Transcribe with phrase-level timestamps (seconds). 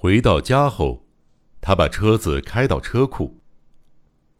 [0.00, 1.08] 回到家后，
[1.60, 3.40] 他把车子开到车库。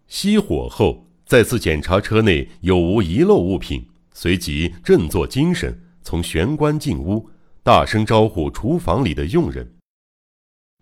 [0.08, 7.28] 熄火后，再次检查车内有无遗漏物品，随即振作精神，从玄关进屋，
[7.64, 9.74] 大声招呼厨房里的佣人：“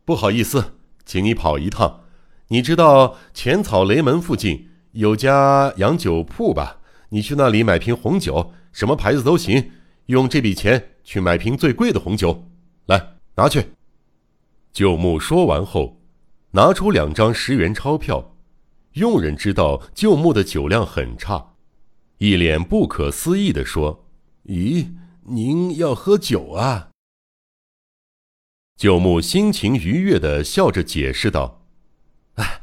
[0.05, 0.75] 不好意思，
[1.07, 2.03] 请你跑一趟。
[2.49, 6.83] 你知道浅草雷门附近有家洋酒铺吧？
[7.09, 9.71] 你去那里买瓶红酒，什么牌子都行。
[10.07, 12.47] 用这笔钱去买瓶最贵的红酒，
[12.85, 13.65] 来拿去。”
[14.77, 16.03] 九木说完后，
[16.51, 18.37] 拿出两张十元钞票。
[18.93, 21.55] 佣人知道九木的酒量很差，
[22.19, 24.07] 一脸不可思议地说
[24.45, 24.89] ：“咦，
[25.23, 26.91] 您要喝酒啊？”
[28.77, 31.65] 九木心情愉悦地笑着解释道
[32.37, 32.61] ：“啊，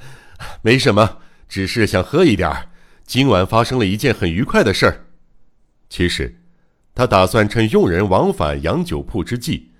[0.61, 1.17] 没什么，
[1.49, 2.69] 只是想喝一点。
[3.07, 5.07] 今晚发生了一件很愉快的事儿。
[5.89, 6.39] 其实，
[6.93, 9.71] 他打算趁佣人往返洋酒铺之际。”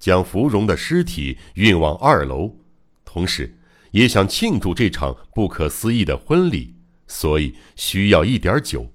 [0.00, 2.56] 将芙蓉的尸体运往二楼，
[3.04, 3.56] 同时
[3.92, 6.74] 也想庆祝这场不可思议的婚礼，
[7.06, 8.90] 所以需要一点酒。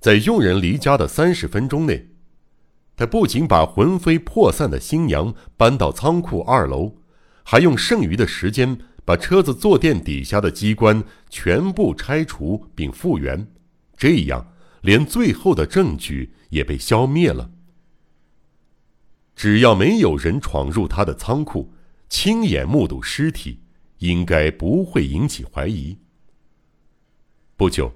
[0.00, 2.08] 在佣人离家的三十分钟内，
[2.96, 6.96] 他不仅把魂飞魄散的新娘搬到仓库二楼，
[7.44, 13.46] 还用剩余的时间把车子坐垫底下的机关全部拆除并复原，
[13.96, 17.50] 这样连最后的证据也被消灭了。
[19.34, 21.72] 只要没有人闯入他的仓库，
[22.08, 23.60] 亲眼目睹尸体，
[23.98, 25.98] 应该不会引起怀疑。
[27.56, 27.92] 不久，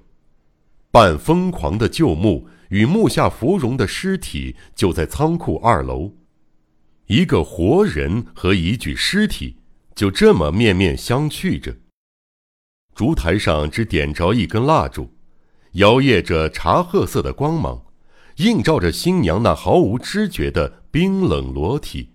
[0.91, 6.13] 半疯狂的旧木与木下芙蓉的尸体就在仓库二楼，
[7.05, 9.57] 一个活人和一具尸体
[9.93, 11.77] 就这么面面相觑着。
[12.95, 15.13] 烛台上只点着一根蜡烛，
[15.73, 17.86] 摇曳着茶褐色的光芒。
[18.37, 22.09] 映照着新娘那毫无知觉的冰冷裸体，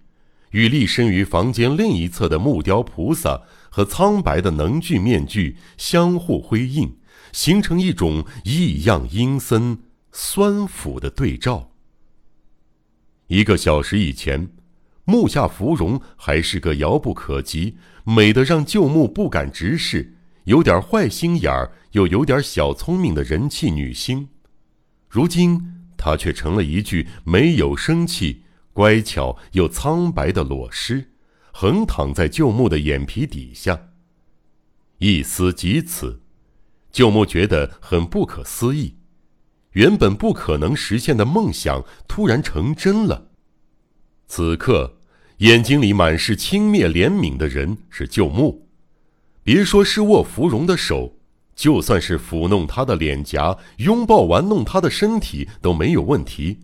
[0.51, 6.97] 与立身于房间另一侧的木雕菩萨和苍白的能剧面具相互辉映，
[7.33, 9.81] 形成一种异样阴森、
[10.13, 11.73] 酸腐的对照。
[13.27, 14.49] 一个小时以前，
[15.05, 20.15] 木下芙蓉还是个遥不可及、美得让旧木不敢直视、
[20.45, 24.29] 有点坏心眼儿又有点小聪明的人气女星，
[25.09, 25.82] 如今。
[26.05, 28.43] 他却成了一具没有生气、
[28.73, 31.13] 乖巧又苍白的裸尸，
[31.53, 33.91] 横躺在旧木的眼皮底下。
[34.99, 36.21] 一思及此，
[36.91, 38.97] 旧木觉得很不可思议，
[39.75, 43.29] 原本不可能实现的梦想突然成真了。
[44.27, 44.99] 此刻，
[45.37, 48.67] 眼睛里满是轻蔑怜悯的人是旧木，
[49.45, 51.15] 别说是握芙蓉的手。
[51.55, 56.61] 就算是抚弄他的脸颊，拥抱玩弄他的身体都没有问题，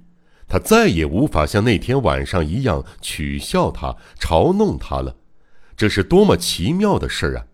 [0.47, 5.17] 他再也无法像那天晚上一样取笑他、嘲弄他了。
[5.77, 7.47] 这是多么奇妙的事儿啊！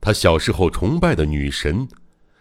[0.00, 1.86] 他小时候崇拜的女神，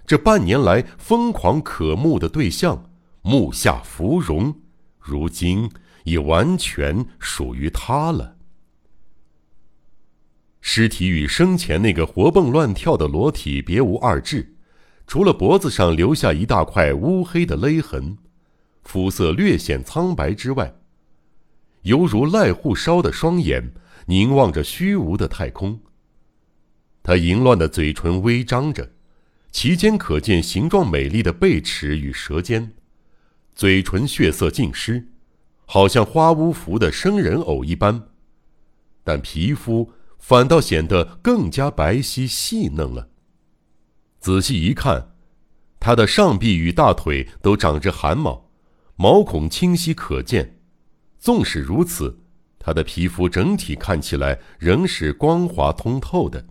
[0.08, 2.90] 这半年来疯狂渴慕的对象
[3.22, 4.56] 木下芙蓉，
[4.98, 5.70] 如今
[6.06, 8.38] 已完全属于他了。
[10.72, 14.54] 尸体与生前那个活蹦乱跳的裸体别无二致，
[15.08, 18.16] 除了脖子上留下一大块乌黑的勒痕，
[18.84, 20.76] 肤色略显苍白之外，
[21.82, 23.74] 犹如赖户烧的双眼
[24.06, 25.80] 凝望着虚无的太空。
[27.02, 28.92] 他淫乱的嘴唇微张着，
[29.50, 32.74] 其间可见形状美丽的贝齿与舌尖，
[33.56, 35.08] 嘴唇血色尽失，
[35.66, 38.10] 好像花屋服的生人偶一般，
[39.04, 39.92] 但皮肤。
[40.20, 43.10] 反倒显得更加白皙细嫩了。
[44.20, 45.16] 仔细一看，
[45.80, 48.52] 他的上臂与大腿都长着汗毛，
[48.96, 50.60] 毛孔清晰可见。
[51.18, 52.20] 纵使如此，
[52.60, 56.46] 他的皮肤整体看起来仍是光滑通透的。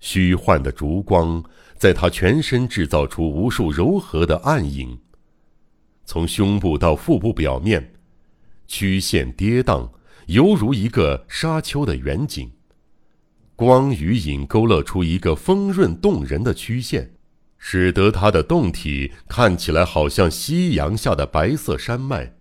[0.00, 1.42] 虚幻的烛光
[1.76, 5.00] 在他全身制造出无数柔和的暗影，
[6.04, 7.94] 从胸部到腹部表面，
[8.66, 9.88] 曲线跌宕。
[10.26, 12.52] 犹如一个沙丘的远景，
[13.56, 17.12] 光与影勾勒出一个丰润动人的曲线，
[17.58, 22.34] 使得它的洞体看起来好像夕阳下的白色山脉。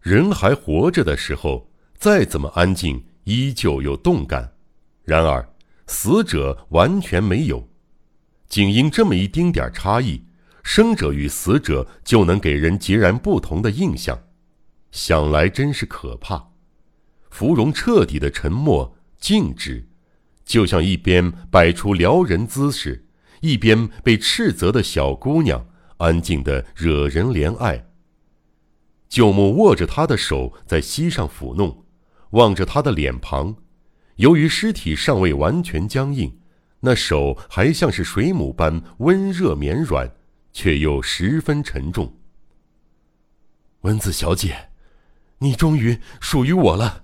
[0.00, 4.52] 人还活着的时候，再怎么安静，依旧有动感；
[5.02, 5.48] 然而，
[5.86, 7.68] 死者完全没有。
[8.48, 10.24] 仅因这么一丁点差异，
[10.62, 14.18] 生者与死者就能给人截然不同的印象，
[14.92, 16.53] 想来真是可怕。
[17.34, 19.88] 芙蓉彻底的沉默静止，
[20.44, 23.08] 就像一边摆出撩人姿势，
[23.40, 25.66] 一边被斥责的小姑娘，
[25.96, 27.86] 安静的惹人怜爱。
[29.08, 31.84] 舅母握着她的手在膝上抚弄，
[32.30, 33.56] 望着她的脸庞，
[34.14, 36.38] 由于尸体尚未完全僵硬，
[36.78, 40.08] 那手还像是水母般温热绵软，
[40.52, 42.16] 却又十分沉重。
[43.80, 44.68] 文子小姐，
[45.38, 47.02] 你终于属于我了。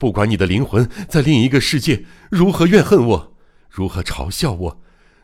[0.00, 3.34] 不管你的灵魂在另一个世界如何怨恨我，
[3.68, 4.80] 如何嘲笑我，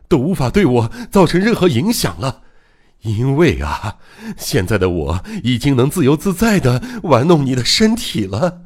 [0.07, 2.43] 都无法对我造成任何影响了。
[3.01, 3.97] 因为啊，
[4.37, 8.65] 现在的我已经能自由自在的玩弄你的身体了，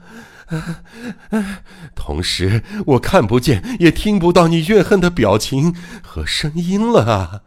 [1.95, 5.73] 同时我看不见也听不到你怨恨的表情
[6.03, 7.43] 和声音了啊。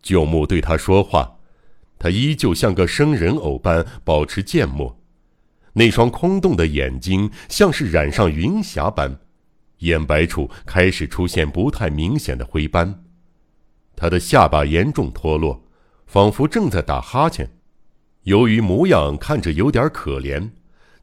[0.00, 1.38] 舅母对他说话，
[1.98, 4.97] 他依旧像个生人偶般保持缄默，
[5.78, 9.16] 那双空洞的眼睛像是染上云霞般，
[9.78, 13.04] 眼白处开始出现不太明显的灰斑。
[13.94, 15.62] 他的下巴严重脱落，
[16.04, 17.48] 仿佛正在打哈欠。
[18.24, 20.50] 由于模样看着有点可怜，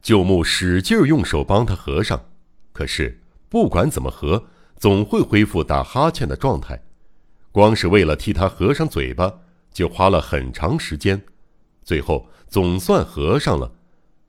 [0.02, 2.26] 舅母使劲用手帮他合上。
[2.74, 4.44] 可是不管怎么合，
[4.76, 6.78] 总会恢复打哈欠的状态。
[7.50, 9.32] 光是为了替他合上嘴巴，
[9.72, 11.22] 就花了很长时间。
[11.82, 13.72] 最后总算合上了，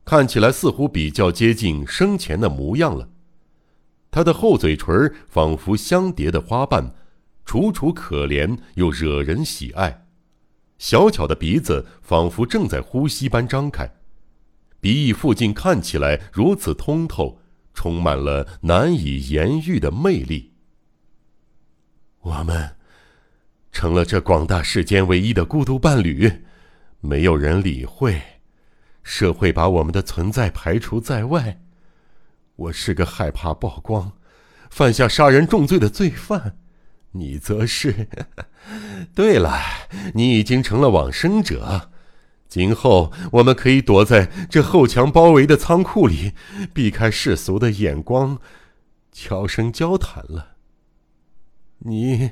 [0.08, 3.10] 看起来似乎比较接近生前的模样了。
[4.10, 6.96] 他的厚嘴唇仿佛相叠的花瓣。
[7.44, 10.06] 楚楚可怜又惹人喜爱，
[10.78, 13.90] 小巧的鼻子仿佛正在呼吸般张开，
[14.82, 17.40] 鼻翼附近看起来如此通透，
[17.74, 20.52] 充满了难以言喻的魅力。
[22.20, 22.76] 我们
[23.72, 26.30] 成了这广大世间唯一的孤独伴侣，
[27.00, 28.22] 没有人理会，
[29.10, 31.62] 社会把我们的存在排除在外。
[32.58, 34.12] 我是个害怕曝光、
[34.70, 36.58] 犯下杀人重罪的罪犯。
[37.12, 38.10] 你则是，
[39.16, 39.58] 对了，
[40.14, 41.90] 你已经成了往生者。
[42.50, 46.34] 今后我们可以躲在这后墙包围的仓库里，
[46.74, 48.40] 避开世俗的眼光，
[49.14, 50.58] 悄声交谈了。
[51.80, 52.32] 你，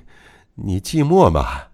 [0.56, 1.68] 你寂寞吗？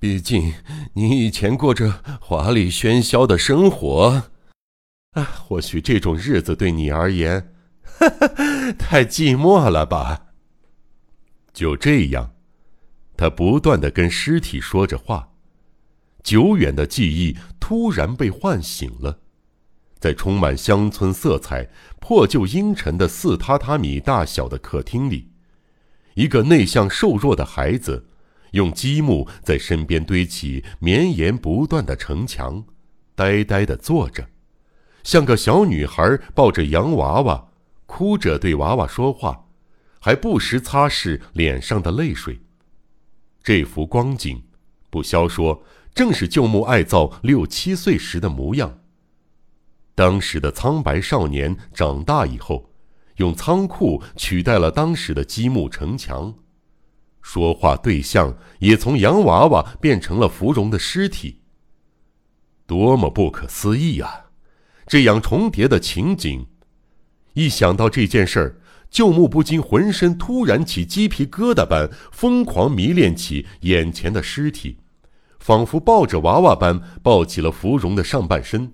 [0.00, 0.54] 毕竟
[0.94, 4.30] 你以前过着华丽喧嚣的生活，
[5.12, 7.54] 啊，或许这种日子对你而言，
[8.78, 10.26] 太寂寞了吧？
[11.52, 12.34] 就这样。
[13.16, 15.32] 他不断的跟尸体说着话，
[16.22, 19.18] 久远的记忆突然被唤醒了，
[19.98, 21.68] 在充满乡村色彩、
[21.98, 25.32] 破旧阴沉的四榻榻米大小的客厅里，
[26.14, 28.06] 一个内向瘦弱的孩子，
[28.52, 32.64] 用积木在身边堆起绵延不断的城墙，
[33.16, 34.28] 呆呆的坐着，
[35.08, 37.48] 像个小女孩抱着洋娃娃，
[37.86, 39.46] 哭着对娃娃说话，
[40.00, 42.38] 还不时擦拭脸上的泪水。
[43.42, 44.42] 这幅光景，
[44.90, 45.62] 不消说，
[45.94, 48.80] 正是旧木爱造六七岁时的模样。
[49.94, 52.70] 当时的苍白少年长大以后，
[53.16, 56.34] 用仓库取代了当时的积木城墙，
[57.22, 61.40] 说话对象也从洋娃娃变成了芙蓉的尸体。
[62.66, 64.26] 多么不可思议啊！
[64.88, 66.46] 这样重叠的情景，
[67.34, 68.60] 一想到这件事儿。
[68.90, 74.78] 舅母不禁浑身突然起鸡皮疙瘩般疯狂迷恋起眼前的尸体，
[75.38, 78.72] 仿佛抱着娃娃般抱起了芙蓉的上半身，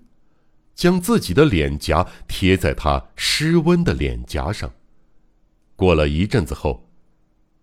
[0.73, 4.73] 将自己的脸颊贴在她湿温的脸颊上。
[5.75, 6.89] 过了一阵子后，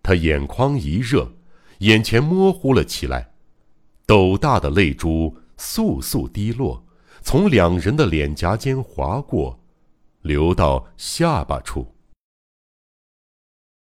[0.02, 1.32] 他眼眶一热，
[1.78, 3.30] 眼前模糊了起来，
[4.04, 6.84] 斗大的泪珠簌簌滴落，
[7.22, 9.58] 从两人的脸颊间划过，
[10.22, 11.91] 流到下巴处。